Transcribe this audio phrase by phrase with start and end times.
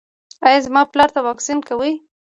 [0.45, 1.91] ایا زما پلار ته واکسین کوئ؟